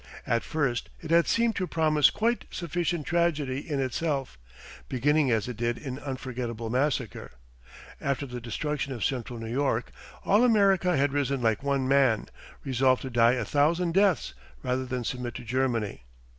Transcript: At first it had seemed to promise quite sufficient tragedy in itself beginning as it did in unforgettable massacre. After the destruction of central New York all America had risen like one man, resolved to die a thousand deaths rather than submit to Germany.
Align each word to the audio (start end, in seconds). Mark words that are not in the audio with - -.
At 0.25 0.41
first 0.41 0.89
it 0.99 1.11
had 1.11 1.27
seemed 1.27 1.55
to 1.57 1.67
promise 1.67 2.09
quite 2.09 2.45
sufficient 2.49 3.05
tragedy 3.05 3.59
in 3.69 3.79
itself 3.79 4.35
beginning 4.89 5.29
as 5.29 5.47
it 5.47 5.57
did 5.57 5.77
in 5.77 5.99
unforgettable 5.99 6.71
massacre. 6.71 7.33
After 8.01 8.25
the 8.25 8.41
destruction 8.41 8.93
of 8.93 9.05
central 9.05 9.37
New 9.37 9.45
York 9.51 9.91
all 10.25 10.43
America 10.43 10.97
had 10.97 11.13
risen 11.13 11.39
like 11.39 11.61
one 11.61 11.87
man, 11.87 12.25
resolved 12.63 13.03
to 13.03 13.11
die 13.11 13.33
a 13.33 13.45
thousand 13.45 13.93
deaths 13.93 14.33
rather 14.63 14.87
than 14.87 15.03
submit 15.03 15.35
to 15.35 15.43
Germany. 15.43 16.01